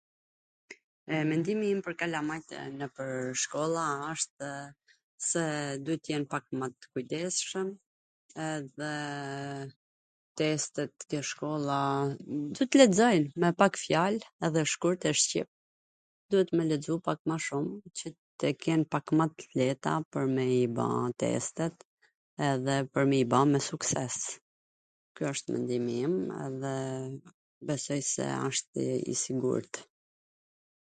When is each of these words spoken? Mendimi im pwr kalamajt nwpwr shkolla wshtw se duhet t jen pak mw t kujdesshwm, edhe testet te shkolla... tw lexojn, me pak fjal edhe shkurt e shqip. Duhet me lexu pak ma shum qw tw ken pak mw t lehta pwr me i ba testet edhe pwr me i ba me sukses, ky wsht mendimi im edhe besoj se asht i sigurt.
Mendimi 1.29 1.67
im 1.75 1.79
pwr 1.85 1.95
kalamajt 2.01 2.49
nwpwr 2.77 3.11
shkolla 3.41 3.81
wshtw 4.13 4.45
se 5.29 5.41
duhet 5.87 6.03
t 6.07 6.13
jen 6.13 6.25
pak 6.33 6.45
mw 6.59 6.67
t 6.71 6.81
kujdesshwm, 6.91 7.67
edhe 8.51 8.91
testet 10.41 10.93
te 11.13 11.17
shkolla... 11.31 11.81
tw 12.69 12.77
lexojn, 12.83 13.23
me 13.41 13.49
pak 13.63 13.73
fjal 13.83 14.15
edhe 14.45 14.61
shkurt 14.75 15.01
e 15.09 15.13
shqip. 15.23 15.49
Duhet 16.31 16.49
me 16.59 16.63
lexu 16.71 16.93
pak 17.09 17.19
ma 17.33 17.37
shum 17.49 17.65
qw 17.97 18.09
tw 18.37 18.45
ken 18.63 18.81
pak 18.95 19.05
mw 19.19 19.27
t 19.35 19.51
lehta 19.61 19.93
pwr 20.15 20.25
me 20.39 20.45
i 20.61 20.63
ba 20.79 20.87
testet 21.27 21.75
edhe 22.53 22.75
pwr 22.93 23.03
me 23.13 23.17
i 23.27 23.29
ba 23.35 23.39
me 23.53 23.59
sukses, 23.69 24.15
ky 25.17 25.23
wsht 25.35 25.45
mendimi 25.55 25.95
im 26.09 26.15
edhe 26.45 26.75
besoj 27.65 28.03
se 28.15 28.25
asht 28.47 28.69
i 28.87 29.15
sigurt. 29.27 29.73